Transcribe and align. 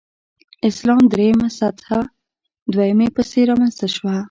اسلام 0.69 1.01
درېمه 1.13 1.47
سطح 1.59 1.87
دویمې 2.71 3.07
پسې 3.15 3.39
رامنځته 3.49 3.87
شوه. 3.95 4.15